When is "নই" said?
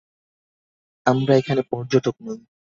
2.25-2.39